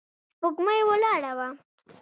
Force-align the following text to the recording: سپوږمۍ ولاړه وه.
سپوږمۍ 0.37 0.79
ولاړه 0.89 1.31
وه. 1.37 1.47